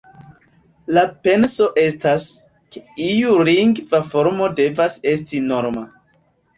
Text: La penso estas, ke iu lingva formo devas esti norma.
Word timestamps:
La 0.97 1.03
penso 1.27 1.67
estas, 1.83 2.25
ke 2.75 2.83
iu 3.11 3.39
lingva 3.53 4.03
formo 4.11 4.53
devas 4.65 5.01
esti 5.17 5.47
norma. 5.55 5.91